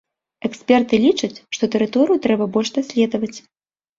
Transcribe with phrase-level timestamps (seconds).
[0.47, 3.33] Эксперты лічаць, што тэрыторыю трэба больш даследаваць.